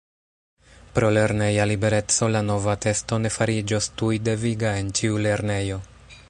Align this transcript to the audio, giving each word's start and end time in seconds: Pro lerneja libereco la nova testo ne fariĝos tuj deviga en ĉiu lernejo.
Pro 0.93 1.11
lerneja 1.17 1.65
libereco 1.71 2.29
la 2.37 2.41
nova 2.47 2.75
testo 2.87 3.21
ne 3.27 3.33
fariĝos 3.37 3.91
tuj 4.01 4.13
deviga 4.31 4.73
en 4.81 4.91
ĉiu 5.01 5.21
lernejo. 5.29 5.79